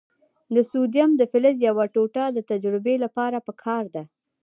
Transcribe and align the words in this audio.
د 0.55 0.57
سوډیم 0.69 1.09
د 1.17 1.21
فلز 1.31 1.57
یوه 1.67 1.85
ټوټه 1.93 2.25
د 2.31 2.37
تجربې 2.51 2.95
لپاره 3.05 3.37
پکار 3.47 3.83
ده. 3.95 4.03